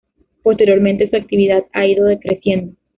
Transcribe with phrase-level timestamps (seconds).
[0.41, 2.73] Posteriormente su actividad ha ido decreciendo.